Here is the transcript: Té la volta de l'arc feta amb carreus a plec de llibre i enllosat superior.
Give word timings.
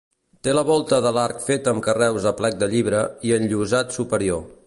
Té 0.45 0.53
la 0.53 0.61
volta 0.69 0.97
de 1.05 1.11
l'arc 1.17 1.43
feta 1.49 1.73
amb 1.75 1.85
carreus 1.89 2.25
a 2.31 2.35
plec 2.41 2.59
de 2.63 2.71
llibre 2.73 3.05
i 3.31 3.35
enllosat 3.39 3.97
superior. 4.01 4.43